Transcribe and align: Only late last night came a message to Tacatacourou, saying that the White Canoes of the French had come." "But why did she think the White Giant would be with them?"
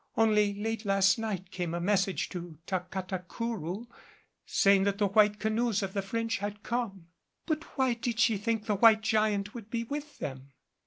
Only 0.17 0.55
late 0.55 0.83
last 0.83 1.19
night 1.19 1.51
came 1.51 1.75
a 1.75 1.79
message 1.79 2.27
to 2.29 2.57
Tacatacourou, 2.65 3.85
saying 4.47 4.85
that 4.85 4.97
the 4.97 5.05
White 5.09 5.37
Canoes 5.37 5.83
of 5.83 5.93
the 5.93 6.01
French 6.01 6.39
had 6.39 6.63
come." 6.63 7.09
"But 7.45 7.63
why 7.77 7.93
did 7.93 8.19
she 8.19 8.37
think 8.39 8.65
the 8.65 8.73
White 8.73 9.01
Giant 9.01 9.53
would 9.53 9.69
be 9.69 9.83
with 9.83 10.17
them?" 10.17 10.53